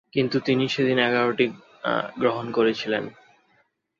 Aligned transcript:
কিন্তু 0.13 0.37
তিনি 0.39 0.65
সেদিন 0.67 0.97
এগারোটি 0.99 1.45
গ্রহণ 2.19 2.45
করেছিলেন। 2.51 3.03